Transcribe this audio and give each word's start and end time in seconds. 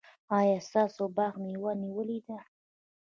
ایا 0.37 0.57
ستاسو 0.67 1.03
باغ 1.15 1.33
مېوه 1.43 1.71
نیولې 1.81 2.19
ده؟ 2.27 2.39